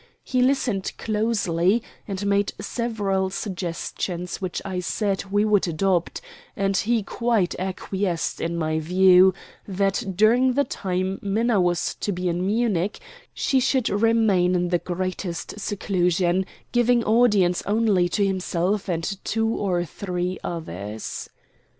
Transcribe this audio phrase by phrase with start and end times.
[0.23, 6.21] He listened closely, and made several suggestions which I said we would adopt;
[6.55, 9.35] and he quite acquiesced in my view
[9.67, 12.97] that during the time Minna was to be in Munich
[13.31, 19.85] she should remain in the greatest seclusion, giving audience only to himself and two or
[19.85, 21.29] three others.